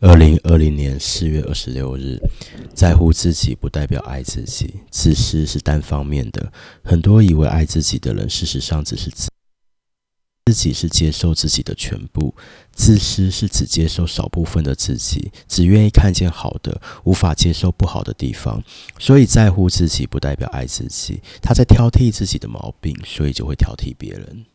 [0.00, 2.16] 二零二零年四月二十六日
[2.72, 6.52] 在乎自己不代表爱自己自私是单方面的。
[6.84, 9.28] 很多以为爱自己的人事实上只是自
[10.46, 12.32] 自己是接受自己的全部。
[12.72, 18.62] 自私是只接受少部分的自己只愿意看见好的无法接受不好的地方。
[19.00, 24.46] 所以在乎自己不代表爱自己他在挑剔自己的毛病所以就会挑剔别人。